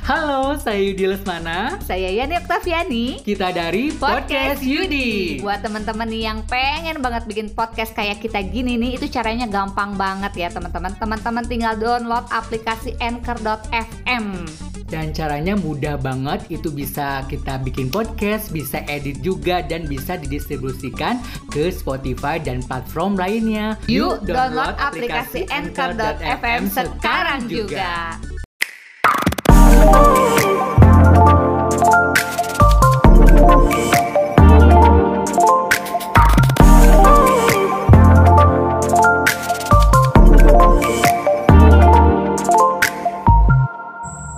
[0.00, 1.76] Halo, saya Yudi Lesmana.
[1.84, 3.20] Saya Yani Oktaviani.
[3.20, 5.44] Kita dari Podcast, Yudi.
[5.44, 10.00] Buat teman-teman nih yang pengen banget bikin podcast kayak kita gini nih, itu caranya gampang
[10.00, 10.96] banget ya teman-teman.
[10.96, 14.48] Teman-teman tinggal download aplikasi Anchor.fm.
[14.90, 21.20] Dan caranya mudah banget, itu bisa kita bikin podcast, bisa edit juga, dan bisa didistribusikan
[21.52, 23.78] ke Spotify dan platform lainnya.
[23.86, 28.18] Yuk download aplikasi Anchor.fm sekarang juga.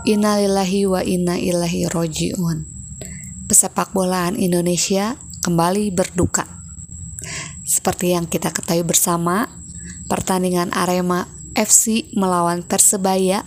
[0.02, 2.66] Innalillahi wa inna ilahi roji'un.
[3.46, 5.14] Pesepak bolaan Indonesia
[5.46, 6.42] kembali berduka.
[7.62, 9.46] Seperti yang kita ketahui bersama
[10.10, 13.46] Pertandingan Arema FC melawan Persebaya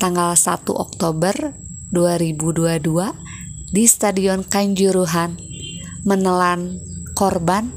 [0.00, 1.52] Tanggal 1 Oktober
[1.92, 5.36] 2022 Di Stadion Kanjuruhan
[6.08, 6.80] Menelan
[7.12, 7.68] korban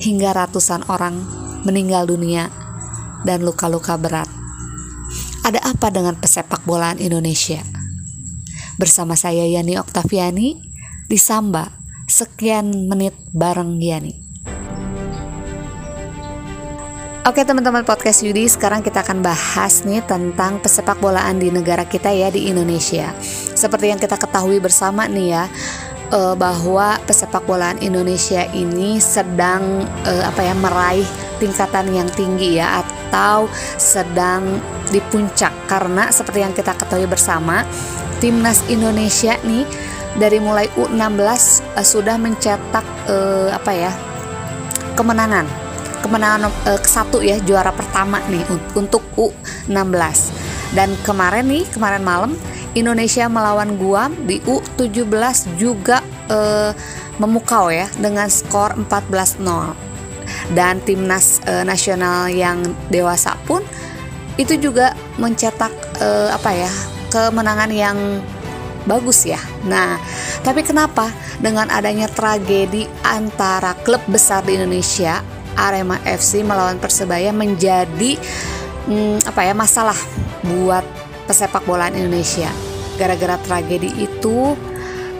[0.00, 1.20] hingga ratusan orang
[1.68, 2.48] meninggal dunia
[3.28, 4.35] dan luka-luka berat
[5.46, 7.62] ada apa dengan pesepak bolaan Indonesia?
[8.82, 10.58] Bersama saya Yani Oktaviani
[11.06, 11.70] di Samba.
[12.10, 14.26] Sekian menit bareng Yani.
[17.26, 22.14] Oke teman-teman podcast Yudi, sekarang kita akan bahas nih tentang pesepak bolaan di negara kita
[22.14, 23.10] ya di Indonesia.
[23.54, 25.44] Seperti yang kita ketahui bersama nih ya,
[26.14, 31.08] uh, bahwa pesepak bolaan Indonesia ini sedang uh, apa ya meraih
[31.38, 35.52] tingkatan yang tinggi ya atau sedang di puncak.
[35.70, 37.62] Karena seperti yang kita ketahui bersama
[38.18, 39.64] timnas Indonesia nih
[40.16, 41.20] dari mulai U16
[41.76, 43.92] uh, sudah mencetak uh, apa ya
[44.96, 45.44] kemenangan.
[46.00, 48.44] Kemenangan ke satu ya juara pertama nih
[48.78, 52.32] untuk U16 dan kemarin nih kemarin malam
[52.76, 56.76] Indonesia melawan Guam di U17 juga uh,
[57.16, 59.85] memukau ya dengan skor 14-0
[60.54, 62.62] dan timnas uh, nasional yang
[62.92, 63.64] dewasa pun
[64.36, 66.72] itu juga mencetak uh, apa ya
[67.08, 67.98] kemenangan yang
[68.86, 69.40] bagus ya.
[69.66, 69.98] Nah,
[70.46, 71.10] tapi kenapa
[71.42, 75.20] dengan adanya tragedi antara klub besar di Indonesia
[75.58, 78.14] Arema FC melawan Persebaya menjadi
[78.86, 79.96] hmm, apa ya masalah
[80.46, 80.84] buat
[81.26, 82.48] pesepak bolaan Indonesia?
[82.96, 84.54] Gara-gara tragedi itu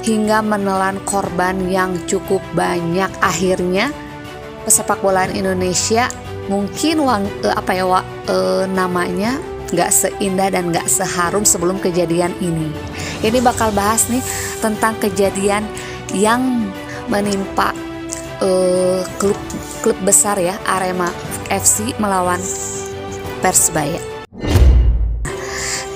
[0.07, 3.91] hingga menelan korban yang cukup banyak akhirnya
[4.67, 6.11] pesepak bolaan Indonesia
[6.51, 9.39] mungkin wang, eh, apa ya wa, eh, namanya
[9.71, 12.71] nggak seindah dan nggak seharum sebelum kejadian ini.
[13.23, 14.23] Ini bakal bahas nih
[14.63, 15.67] tentang kejadian
[16.15, 16.71] yang
[17.07, 17.71] menimpa
[18.43, 19.39] eh, klub
[19.81, 21.09] klub besar ya Arema
[21.49, 22.43] FC melawan
[23.41, 24.16] Persebaya.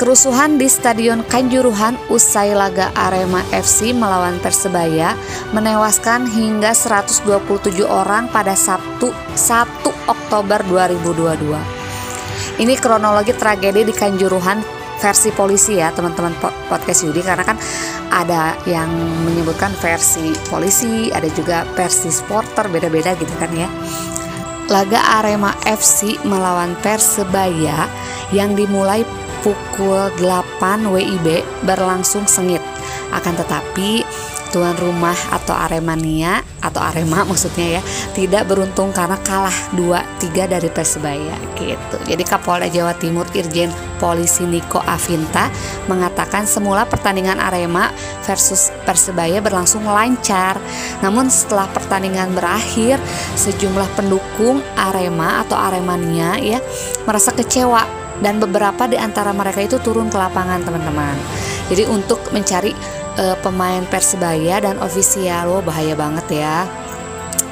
[0.00, 5.12] Kerusuhan di Stadion Kanjuruhan usai laga Arema FC melawan Persebaya
[5.52, 7.28] menewaskan hingga 127
[7.84, 12.64] orang pada Sabtu 1 Oktober 2022.
[12.64, 14.64] Ini kronologi tragedi di Kanjuruhan
[15.04, 16.32] versi polisi ya teman-teman
[16.72, 17.60] podcast Yudi karena kan
[18.08, 18.88] ada yang
[19.28, 23.68] menyebutkan versi polisi, ada juga versi supporter beda-beda gitu kan ya.
[24.72, 27.84] Laga Arema FC melawan Persebaya
[28.32, 29.04] yang dimulai
[29.40, 32.62] pukul 8 WIB berlangsung sengit.
[33.10, 34.06] Akan tetapi
[34.50, 41.38] tuan rumah atau Aremania atau Arema maksudnya ya tidak beruntung karena kalah 2-3 dari Persebaya
[41.56, 41.96] gitu.
[42.04, 43.70] Jadi Kapolda Jawa Timur Irjen
[44.02, 45.48] Polisi Niko Avinta
[45.86, 47.88] mengatakan semula pertandingan Arema
[48.26, 50.58] versus Persebaya berlangsung lancar.
[51.00, 52.98] Namun setelah pertandingan berakhir,
[53.38, 56.58] sejumlah pendukung Arema atau Aremania ya
[57.06, 61.16] merasa kecewa dan beberapa di antara mereka itu turun ke lapangan teman-teman.
[61.72, 62.72] Jadi untuk mencari
[63.20, 66.68] uh, pemain Persebaya dan ofisial, oh, bahaya banget ya.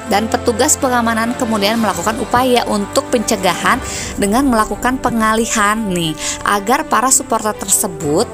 [0.09, 3.77] Dan petugas pengamanan kemudian melakukan upaya untuk pencegahan
[4.17, 6.17] dengan melakukan pengalihan nih
[6.49, 8.25] agar para supporter tersebut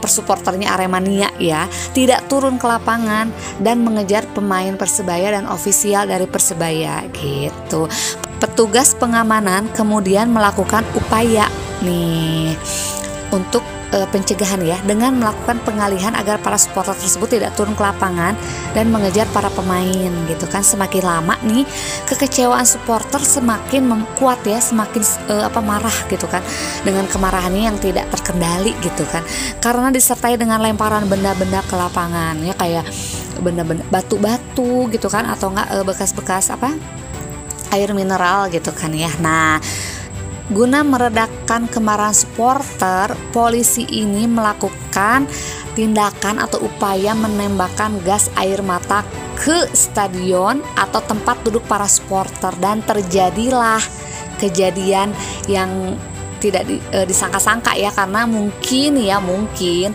[0.00, 3.28] persupporternya Aremania ya tidak turun ke lapangan
[3.60, 7.86] dan mengejar pemain Persebaya dan ofisial dari Persebaya gitu.
[8.40, 11.44] Petugas pengamanan kemudian melakukan upaya
[11.82, 12.56] nih
[13.30, 13.62] untuk
[13.94, 18.34] uh, pencegahan ya dengan melakukan pengalihan agar para supporter tersebut tidak turun ke lapangan
[18.74, 20.62] dan mengejar para pemain gitu kan.
[20.62, 21.66] Semakin lama nih
[22.06, 23.86] kekecewaan supporter semakin
[24.18, 26.42] kuat ya semakin uh, apa marah gitu kan.
[26.86, 29.22] Dengan kemarahannya yang tidak terkendali gitu kan.
[29.58, 32.86] Karena disertai dengan lemparan benda-benda ke lapangan ya kayak
[33.40, 36.74] benda-benda batu-batu gitu kan atau enggak uh, bekas-bekas apa
[37.70, 39.10] air mineral gitu kan ya.
[39.22, 39.62] Nah
[40.50, 45.30] Guna meredakan kemarahan supporter, polisi ini melakukan
[45.78, 49.06] tindakan atau upaya menembakkan gas air mata
[49.38, 52.50] ke stadion atau tempat duduk para supporter.
[52.58, 53.78] Dan terjadilah
[54.42, 55.14] kejadian
[55.46, 55.94] yang
[56.42, 59.94] tidak di, e, disangka-sangka ya karena mungkin ya mungkin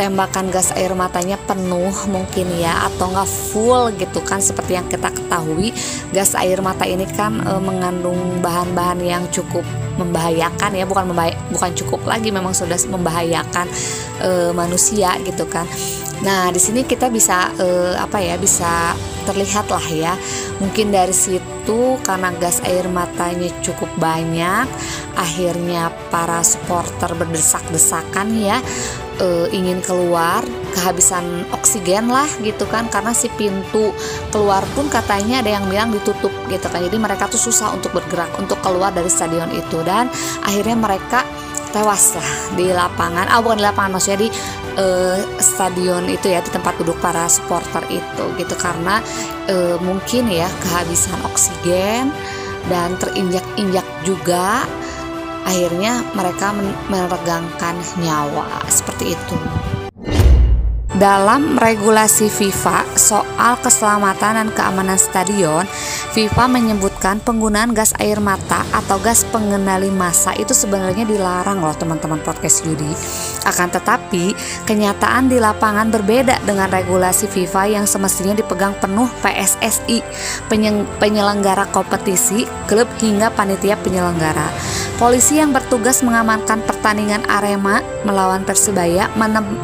[0.00, 4.40] tembakan gas air matanya penuh mungkin ya atau enggak full gitu kan.
[4.40, 5.76] Seperti yang kita ketahui
[6.16, 9.60] gas air mata ini kan e, mengandung bahan-bahan yang cukup
[10.00, 13.66] membahayakan ya bukan membahaya, bukan cukup lagi memang sudah membahayakan
[14.24, 15.68] e, manusia gitu kan.
[16.20, 18.96] Nah di sini kita bisa e, apa ya bisa
[19.28, 20.12] terlihat lah ya.
[20.60, 24.68] Mungkin dari situ karena gas air matanya cukup banyak
[25.16, 28.58] akhirnya para supporter berdesak-desakan ya
[29.20, 30.40] e, ingin keluar
[30.72, 33.92] kehabisan oksigen lah gitu kan karena si pintu
[34.30, 36.80] keluar pun katanya ada yang bilang ditutup gitu kan.
[36.80, 39.82] Jadi mereka tuh susah untuk bergerak untuk keluar dari stadion itu.
[39.82, 40.08] Dan
[40.46, 41.26] akhirnya mereka
[41.70, 43.30] tewas lah di lapangan.
[43.30, 44.28] Ah bukan di lapangan maksudnya di
[44.78, 48.54] uh, stadion itu ya di tempat duduk para supporter itu gitu.
[48.58, 48.98] Karena
[49.50, 52.10] uh, mungkin ya kehabisan oksigen
[52.68, 54.62] dan terinjak-injak juga
[55.48, 56.52] akhirnya mereka
[56.92, 58.46] meregangkan nyawa.
[58.68, 59.38] Seperti itu
[61.00, 65.64] dalam regulasi FIFA soal keselamatan dan keamanan stadion,
[66.12, 72.20] FIFA menyebutkan penggunaan gas air mata atau gas pengendali massa itu sebenarnya dilarang loh teman-teman
[72.20, 72.92] podcast Yudi.
[73.48, 74.36] Akan tetapi,
[74.68, 80.04] kenyataan di lapangan berbeda dengan regulasi FIFA yang semestinya dipegang penuh PSSI,
[81.00, 84.48] penyelenggara kompetisi, klub hingga panitia penyelenggara.
[85.00, 89.08] Polisi yang bertugas mengamankan pertandingan Arema melawan Persebaya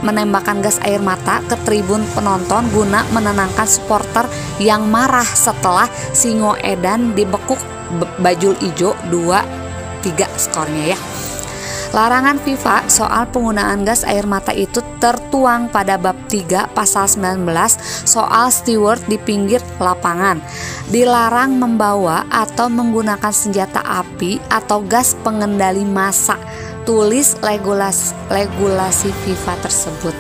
[0.00, 4.25] menembakkan gas air mata ke tribun penonton guna menenangkan supporter
[4.56, 7.61] yang marah setelah Singo Edan dibekuk
[8.25, 10.99] bajul ijo 2-3 skornya ya.
[11.96, 17.48] Larangan FIFA soal penggunaan gas air mata itu tertuang pada bab 3 pasal 19
[18.04, 20.37] soal steward di pinggir lapangan.
[20.93, 26.37] Dilarang membawa atau menggunakan senjata api atau gas pengendali massa.
[26.84, 30.14] Tulis regulasi, regulasi FIFA tersebut.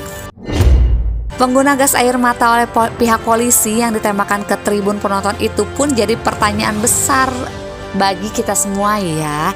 [1.36, 6.16] Pengguna gas air mata oleh pihak polisi yang ditembakkan ke tribun penonton itu pun jadi
[6.16, 7.28] pertanyaan besar
[7.96, 9.52] bagi kita semua ya.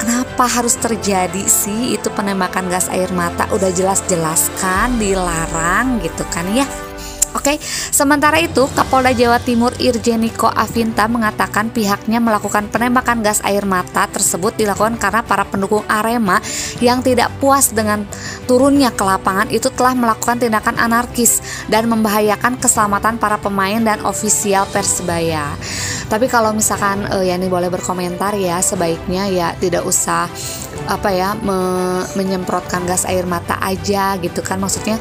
[0.00, 3.48] Kenapa harus terjadi sih itu penembakan gas air mata?
[3.52, 6.66] Udah jelas-jelas kan dilarang gitu kan ya.
[7.32, 7.56] Oke,
[7.88, 14.04] sementara itu Kapolda Jawa Timur Irjen Niko Avinta mengatakan pihaknya melakukan penembakan gas air mata
[14.04, 16.44] tersebut dilakukan karena para pendukung Arema
[16.84, 18.04] yang tidak puas dengan
[18.44, 21.40] turunnya ke lapangan itu telah melakukan tindakan anarkis
[21.72, 25.56] dan membahayakan keselamatan para pemain dan ofisial Persebaya.
[26.12, 30.28] Tapi kalau misalkan uh, Yani boleh berkomentar ya, sebaiknya ya tidak usah
[30.84, 31.56] apa ya me
[32.20, 34.60] menyemprotkan gas air mata aja gitu kan.
[34.60, 35.00] Maksudnya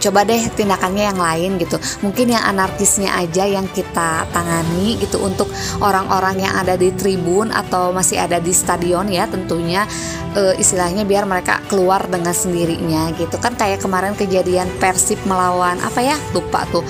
[0.00, 1.76] coba deh tindakannya yang lain gitu.
[2.00, 5.52] Mungkin yang anarkisnya aja yang kita tangani gitu untuk
[5.84, 9.84] orang-orang yang ada di tribun atau masih ada di stadion ya tentunya
[10.32, 13.36] e, istilahnya biar mereka keluar dengan sendirinya gitu.
[13.36, 16.80] Kan kayak kemarin kejadian Persib melawan apa ya lupa tuh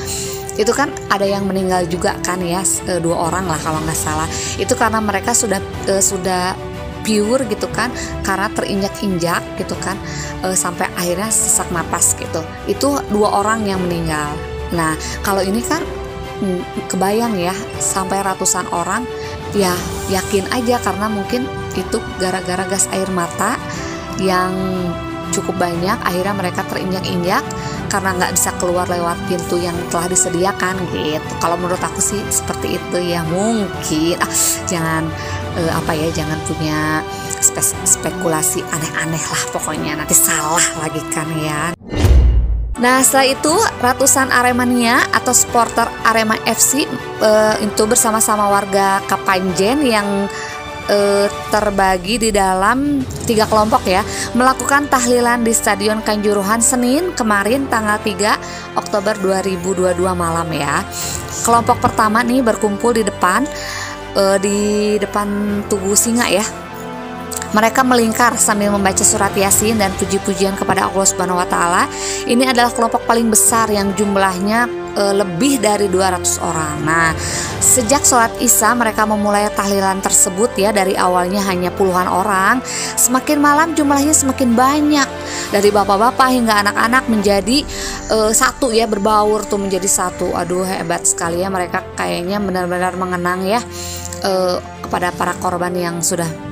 [0.57, 4.29] itu kan ada yang meninggal juga kan ya e, dua orang lah kalau nggak salah.
[4.57, 6.57] Itu karena mereka sudah e, sudah
[7.01, 7.89] pure gitu kan
[8.23, 9.97] karena terinjak-injak gitu kan
[10.43, 12.43] e, sampai akhirnya sesak napas gitu.
[12.67, 14.35] Itu dua orang yang meninggal.
[14.75, 15.83] Nah kalau ini kan
[16.89, 19.05] kebayang ya sampai ratusan orang
[19.53, 19.77] ya
[20.09, 21.45] yakin aja karena mungkin
[21.77, 23.61] itu gara-gara gas air mata
[24.17, 24.53] yang
[25.31, 27.43] cukup banyak akhirnya mereka terinjak-injak
[27.91, 31.19] karena nggak bisa keluar lewat pintu yang telah disediakan gitu.
[31.43, 34.15] Kalau menurut aku sih seperti itu ya mungkin.
[34.23, 34.31] Ah,
[34.71, 35.03] jangan
[35.59, 37.03] uh, apa ya jangan punya
[37.43, 39.99] spe spekulasi aneh-aneh lah pokoknya.
[39.99, 41.75] Nanti salah lagi kan ya.
[42.81, 49.85] Nah setelah itu ratusan Aremania atau supporter Arema FC uh, eh, itu bersama-sama warga Kapanjen
[49.85, 50.09] yang
[50.89, 54.01] uh, terbagi di dalam tiga kelompok ya
[54.33, 60.81] melakukan tahlilan di Stadion Kanjuruhan Senin kemarin tanggal 3 Oktober 2022 malam ya.
[61.45, 63.45] Kelompok pertama nih berkumpul di depan
[64.17, 66.45] uh, di depan Tugu Singa ya.
[67.51, 71.91] Mereka melingkar sambil membaca surat Yasin dan puji-pujian kepada Allah Subhanahu wa taala.
[72.23, 76.77] Ini adalah kelompok paling besar yang jumlahnya e, lebih dari 200 orang.
[76.83, 77.11] Nah,
[77.61, 82.63] sejak sholat Isya mereka memulai tahlilan tersebut ya dari awalnya hanya puluhan orang,
[82.99, 85.09] semakin malam jumlahnya semakin banyak.
[85.51, 87.63] Dari bapak-bapak hingga anak-anak menjadi
[88.11, 90.33] e, satu ya berbaur tuh menjadi satu.
[90.35, 93.61] Aduh hebat sekali ya mereka kayaknya benar-benar mengenang ya
[94.25, 96.50] uh, kepada para korban yang sudah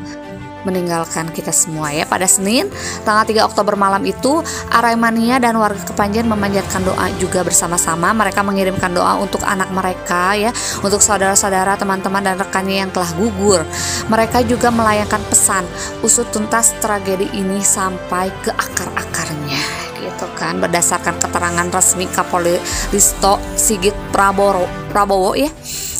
[0.67, 2.09] meninggalkan kita semua ya.
[2.09, 2.71] Pada Senin,
[3.03, 8.11] tanggal 3 Oktober malam itu, Aremania dan warga Kepanjen memanjatkan doa juga bersama-sama.
[8.15, 10.51] Mereka mengirimkan doa untuk anak mereka ya,
[10.83, 13.63] untuk saudara-saudara, teman-teman dan rekannya yang telah gugur.
[14.09, 15.67] Mereka juga melayangkan pesan
[16.01, 19.61] usut tuntas tragedi ini sampai ke akar-akarnya
[19.99, 22.57] gitu kan berdasarkan keterangan resmi Kapolri
[22.95, 25.51] Listo Sigit Prabowo Prabowo ya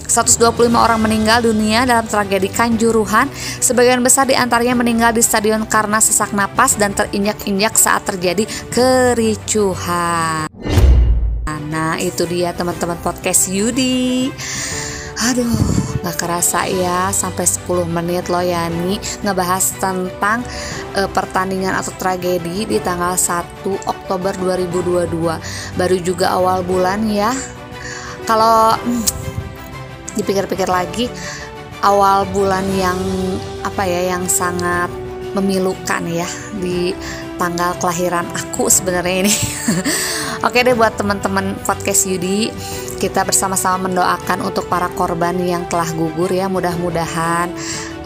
[0.09, 3.29] 125 orang meninggal dunia dalam tragedi Kanjuruhan.
[3.61, 10.49] Sebagian besar di antaranya meninggal di stadion karena sesak napas dan terinjak-injak saat terjadi kericuhan.
[11.69, 14.33] Nah itu dia teman-teman podcast Yudi
[15.19, 15.51] Aduh,
[16.07, 20.47] gak kerasa ya sampai 10 menit loh Yani ngebahas tentang
[20.95, 25.11] e, pertandingan atau tragedi di tanggal 1 Oktober 2022.
[25.75, 27.35] Baru juga awal bulan ya.
[28.31, 29.18] Kalau hmm,
[30.19, 31.07] dipikir-pikir lagi
[31.83, 32.99] awal bulan yang
[33.63, 34.91] apa ya yang sangat
[35.37, 36.27] memilukan ya
[36.59, 36.97] di
[37.39, 39.35] tanggal kelahiran aku sebenarnya ini.
[40.47, 42.51] Oke deh buat teman-teman podcast Yudi,
[42.99, 46.51] kita bersama-sama mendoakan untuk para korban yang telah gugur ya.
[46.51, 47.51] Mudah-mudahan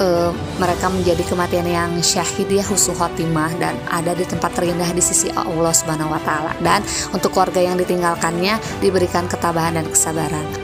[0.00, 5.00] uh, mereka menjadi kematian yang syahid ya husnul khotimah dan ada di tempat terindah di
[5.04, 6.52] sisi Allah Subhanahu wa taala.
[6.61, 10.62] Dan untuk keluarga yang ditinggalkannya diberikan ketabahan dan kesabaran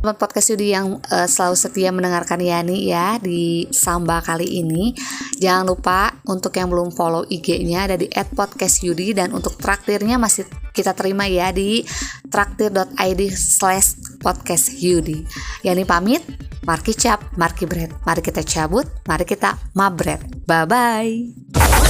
[0.00, 4.96] teman podcast Yudi yang uh, selalu setia mendengarkan Yani ya di Samba kali ini.
[5.36, 10.96] Jangan lupa untuk yang belum follow IG-nya ada di @podcastyudi dan untuk traktirnya masih kita
[10.96, 11.84] terima ya di
[12.32, 15.20] traktir.id slash podcast Yudi.
[15.68, 16.24] Yani pamit,
[16.64, 17.92] Marki cap, Marki bread.
[18.08, 20.24] Mari kita cabut, mari kita mabret.
[20.48, 21.89] Bye-bye.